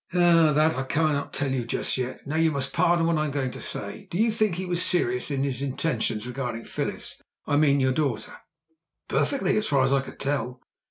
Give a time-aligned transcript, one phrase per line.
[0.15, 2.25] "Ah, that I cannot tell you just yet.
[2.25, 4.81] Now you must pardon what I am going to say: do you think he was
[4.81, 8.35] serious in his intentions regarding Phyllis I mean your daughter?"
[9.07, 10.59] "Perfectly, as far as I could tell.